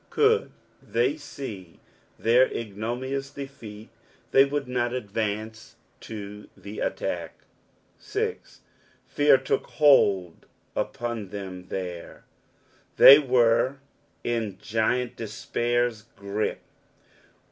Coold 0.09 0.49
they 0.81 1.11
foresee 1.11 1.79
thai 2.19 2.49
igDOmioioiu 2.49 3.35
defeat, 3.35 3.89
they 4.31 4.43
vould 4.45 4.67
not 4.67 4.93
adrance 4.95 5.75
to 5.99 6.49
the 6.57 6.79
attack. 6.79 7.43
0." 8.01 8.37
Faar 9.15 9.37
took 9.37 9.67
hold 9.67 10.47
upon 10.75 11.27
them 11.29 11.67
there.''' 11.67 12.23
They 12.97 13.19
were 13.19 13.77
in 14.23 14.57
Giant 14.57 15.15
Despair's 15.17 16.01
grip. 16.01 16.61